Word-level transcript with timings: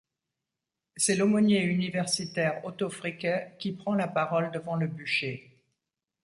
C'est 0.97 1.13
l'aumônier 1.15 1.59
universitaire 1.61 2.65
Otto 2.65 2.89
Fricke 2.89 3.55
qui 3.59 3.71
prend 3.73 3.93
la 3.93 4.07
parole 4.07 4.49
devant 4.49 4.73
le 4.75 4.87
bûcher. 4.87 5.63